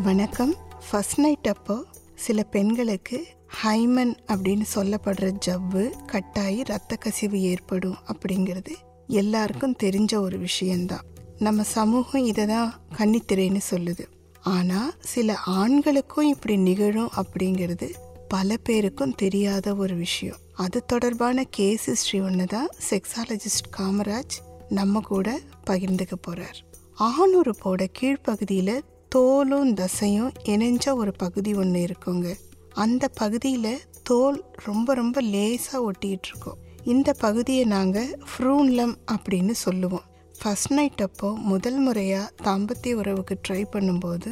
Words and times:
வணக்கம். 0.00 0.54
First 0.90 1.16
night 1.16 1.48
அப்போ 1.48 1.84
சில 2.14 2.42
பெண்களுக்கு 2.42 3.26
ஹைமன் 3.62 4.14
அப்படின்னு 4.26 4.62
சொல்லப்படுற 4.74 5.32
ஜவ்வு 5.46 5.92
கட்டாயி 6.06 6.64
ரத்த 6.64 6.96
கசிவு 6.96 7.40
ஏற்படும் 7.40 7.96
அப்படிங்கிறது 8.06 8.70
எல்லாருக்கும் 9.06 9.76
தெரிஞ்ச 9.82 10.18
ஒரு 10.20 10.38
விஷயந்தான் 10.38 11.00
நம்ம 11.38 11.62
சமூகம் 11.62 12.24
இதை 12.24 12.46
தான் 12.46 12.80
கன்னித்திரைன்னு 12.98 13.60
சொல்லுது. 13.70 14.00
ஆனால் 14.40 14.94
சில 15.00 15.36
ஆண்களுக்கும் 15.36 16.28
இப்படி 16.28 16.56
நிகழும் 16.56 17.10
அப்படிங்கிறது 17.16 17.90
பல 18.28 18.56
பேருக்கும் 18.56 19.14
தெரியாத 19.14 19.74
ஒரு 19.74 19.94
விஷயம். 19.94 20.36
அது 20.54 20.84
தொடர்பான 20.84 21.44
கேஸ் 21.44 21.84
ஹிஸ்ட்ரி 21.84 22.20
ஒன்று 22.20 22.46
தான் 22.46 22.68
செக்ஸாலஜிஸ்ட் 22.90 23.72
காமராஜ் 23.76 24.38
நம்ம 24.68 25.00
கூட 25.00 25.40
பகிர்ந்துக்க 25.70 26.12
போகிறார் 26.20 26.56
ஆணுறுப்போட 27.00 27.86
கீழ்ப்பகுதியில் 28.00 28.80
தோலும் 29.14 29.70
தசையும் 29.74 30.30
இணைஞ்ச 30.44 30.94
ஒரு 30.94 31.12
பகுதி 31.12 31.54
ஒன்று 31.54 31.80
இருக்குங்க. 31.86 32.34
அந்த 32.74 33.08
பகுதியில் 33.08 33.80
தோல் 34.02 34.44
ரொம்ப 34.64 34.94
ரொம்ப 34.94 35.20
லேசாக 35.20 35.90
ஒட்டிகிட்ருக்கோம். 35.90 36.60
இந்த 36.84 37.12
பகுதியை 37.12 37.64
நாங்கள் 37.64 38.18
ஃப்ரூன்லம் 38.28 38.94
அப்படின்னு 39.14 39.50
சொல்லுவோம். 39.50 40.06
ஃபஸ்ட் 40.38 40.72
நைட் 40.72 41.02
அப்போ 41.02 41.36
முதல் 41.50 41.78
முறையாக 41.78 42.32
தாம்பத்திய 42.42 42.92
உறவுக்கு 42.92 43.40
ட்ரை 43.48 43.64
பண்ணும்போது 43.72 44.30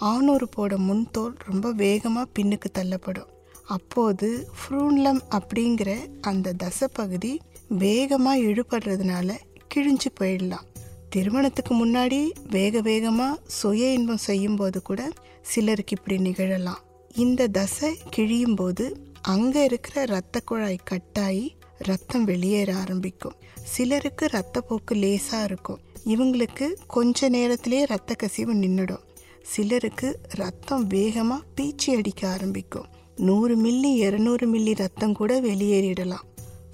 ஆணுறுப்போட 0.00 0.76
முன்தோல் 0.88 1.36
ரொம்ப 1.50 1.72
வேகமாக 1.72 2.32
பின்னுக்கு 2.38 2.70
தள்ளப்படும். 2.72 3.30
அப்போது 3.66 4.48
ஃப்ரூன்லம் 4.58 5.22
அப்படிங்கிற 5.38 5.90
அந்த 6.20 6.52
தசை 6.52 6.88
பகுதி 6.92 7.40
வேகமாக 7.68 8.38
இழுபடுறதுனால 8.38 9.36
கிழிஞ்சு 9.74 10.10
போயிடலாம். 10.20 10.66
திருமணத்துக்கு 11.14 11.72
முன்னாடி 11.80 12.18
வேக 12.50 12.80
வேகமாக 12.80 13.40
சுய 13.56 13.88
இன்பம் 13.92 14.22
செய்யும்போது 14.26 14.78
கூட 14.82 15.00
சிலருக்கு 15.42 15.96
இப்படி 15.96 16.16
நிகழலாம். 16.22 16.80
இந்த 17.14 17.48
தசை 17.56 17.90
கிழியும் 18.16 18.56
போது 18.56 18.84
அங்கே 19.32 19.64
இருக்கிற 19.64 19.96
இரத்த 20.02 20.40
குழாய் 20.40 20.78
கட்டாயி 20.90 21.44
ரத்தம் 21.88 22.24
வெளியேற 22.24 22.70
ஆரம்பிக்கும். 22.76 23.36
சிலருக்கு 23.74 24.24
ரத்தப்போக்கு 24.36 24.96
லேசாக 25.02 25.48
இருக்கும். 25.48 25.80
இவங்களுக்கு 26.14 26.68
கொஞ்ச 26.86 27.28
நேரத்திலே 27.28 27.84
ரத்த 27.84 28.14
கசிவு 28.14 28.54
நின்றுடும் 28.54 29.06
சிலருக்கு 29.52 30.08
ரத்தம் 30.42 30.86
வேகமாக 30.86 31.46
பீச்சி 31.56 31.90
அடிக்க 31.98 32.22
ஆரம்பிக்கும். 32.28 32.90
நூறு 33.28 33.54
மில்லி 33.64 33.94
இரநூறு 34.06 34.46
மில்லி 34.54 34.74
ரத்தம் 34.74 35.18
கூட 35.20 35.40
வெளியேறிடலாம். 35.40 36.26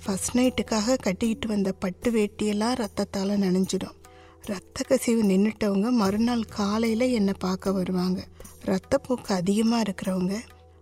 ஃபஸ்ட் 0.03 0.35
நைட்டுக்காக 0.35 0.99
கட்டிக்கிட்டு 0.99 1.49
வந்த 1.49 1.73
பட்டு 1.73 2.11
வேட்டியெல்லாம் 2.11 2.77
ரத்தத்தால் 2.83 3.41
நனைஞ்சிடும். 3.45 3.97
ரத்த 4.45 4.85
கசிவு 4.87 5.23
நின்றுட்டவங்க 5.23 5.91
மறுநாள் 5.91 6.45
காலையில் 6.45 7.13
என்னை 7.13 7.35
பார்க்க 7.39 7.73
வருவாங்க. 7.73 8.25
ரத்தப்போக்கு 8.65 9.33
அதிகமாக 9.33 9.83
இருக்கிறவங்க 9.83 10.35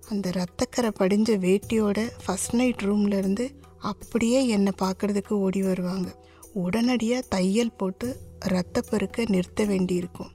அந்த 0.08 0.30
ரத்தக்கரை 0.30 0.90
படிஞ்ச 0.98 1.30
வேட்டியோட 1.36 2.10
ஃபஸ்ட் 2.26 2.52
நைட் 2.52 2.82
ரூம்லேருந்து 2.82 3.54
அப்படியே 3.78 4.46
என்னை 4.46 4.72
பார்க்குறதுக்கு 4.82 5.32
ஓடி 5.32 5.62
வருவாங்க. 5.62 6.16
உடனடியாக 6.52 7.26
தையல் 7.28 7.76
போட்டு 7.76 8.16
ரத்தப்பெருக்க 8.44 9.28
நிறுத்த 9.28 9.64
வேண்டியிருக்கும். 9.64 10.30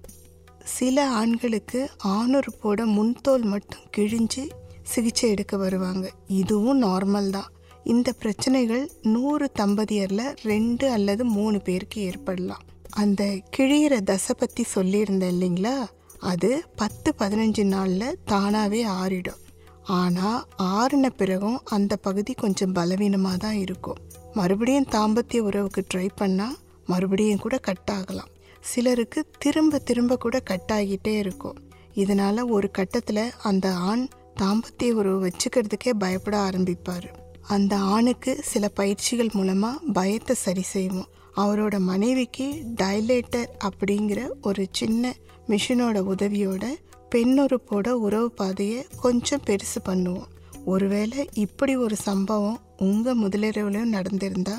சில 0.64 1.10
ஆண்களுக்கு 1.10 1.90
ஆணுறுப்போட 2.04 2.86
முன்தோல் 2.86 3.44
மட்டும் 3.44 3.86
கிழிஞ்சு 3.98 4.50
சிகிச்சை 4.84 5.30
எடுக்க 5.30 5.58
வருவாங்க. 5.58 6.12
இதுவும் 6.28 6.84
நார்மல் 6.84 7.30
தான். 7.30 7.52
இந்த 7.84 8.12
பிரச்சனைகள் 8.12 8.92
நூறு 9.02 9.52
தம்பதியரில் 9.60 10.36
ரெண்டு 10.42 10.90
அல்லது 10.90 11.26
மூணு 11.26 11.62
பேருக்கு 11.62 12.02
ஏற்படலாம். 12.02 12.66
அந்த 12.92 13.24
கிழியிற 13.58 14.00
தசை 14.02 14.36
பற்றி 14.38 14.66
சொல்லியிருந்தேன் 14.76 15.34
இல்லைங்களா? 15.36 15.88
அது 16.20 16.64
பத்து 16.76 17.14
பதினஞ்சு 17.20 17.64
நாளில் 17.64 18.20
தானாகவே 18.26 18.86
ஆறிடும். 18.86 19.40
ஆனால் 19.84 20.46
ஆறின 20.58 21.10
பிறகும் 21.10 21.62
அந்த 21.64 21.96
பகுதி 21.96 22.34
கொஞ்சம் 22.34 22.72
பலவீனமாக 22.72 23.38
தான் 23.38 23.56
இருக்கும். 23.56 23.98
மறுபடியும் 24.34 24.88
தாம்பத்திய 24.92 25.38
உறவுக்கு 25.38 25.86
ட்ரை 25.94 26.10
பண்ணால் 26.22 26.58
மறுபடியும் 26.86 27.40
கூட 27.40 27.58
கட் 27.58 27.92
ஆகலாம். 27.92 28.30
சிலருக்கு 28.60 29.28
திரும்ப 29.38 29.78
திரும்ப 29.78 30.18
கூட 30.18 30.40
கட் 30.40 30.72
ஆகிட்டே 30.74 31.18
இருக்கும். 31.18 31.58
இதனால் 31.94 32.42
ஒரு 32.42 32.72
கட்டத்தில் 32.72 33.32
அந்த 33.44 33.74
ஆண் 33.74 34.08
தாம்பத்திய 34.40 34.90
உறவு 34.92 35.28
வச்சுக்கிறதுக்கே 35.28 35.94
பயப்பட 36.00 36.38
ஆரம்பிப்பார். 36.38 37.08
அந்த 37.42 37.78
ஆணுக்கு 37.78 38.40
சில 38.42 38.68
பயிற்சிகள் 38.68 39.32
மூலமாக 39.34 39.80
பயத்தை 39.94 40.36
சரி 40.36 40.62
செய்வோம். 40.62 41.10
அவரோட 41.36 41.80
மனைவிக்கு 41.80 42.64
டைலேட்டர் 42.82 43.50
அப்படிங்கிற 43.64 44.28
ஒரு 44.42 44.68
சின்ன 44.72 45.14
மிஷினோட 45.48 45.98
உதவியோட 46.14 46.66
பெண்ணுறுப்போட 47.16 47.90
உறவு 47.90 48.32
பாதையை 48.32 48.86
கொஞ்சம் 49.02 49.42
பெருசு 49.46 49.80
பண்ணுவோம். 49.86 50.28
ஒருவேளை 50.66 51.30
இப்படி 51.34 51.78
ஒரு 51.78 51.96
சம்பவம் 51.96 52.60
உங்கள் 52.78 53.18
முதலிரவுலையும் 53.18 53.96
நடந்திருந்தா 53.98 54.58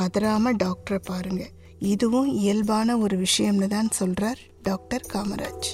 பதறாமல் 0.00 0.58
டாக்டரை 0.64 0.98
பாருங்கள் 1.04 1.52
இதுவும் 1.78 2.28
இயல்பான 2.28 2.98
ஒரு 2.98 3.16
விஷயம்னு 3.16 3.66
தான் 3.66 3.90
சொல்கிறார் 3.90 4.38
டாக்டர் 4.62 5.06
காமராஜ். 5.12 5.70